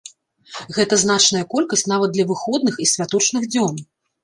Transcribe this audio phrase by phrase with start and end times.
[0.77, 3.75] Гэта значная колькасць нават для выходных і святочных дзён.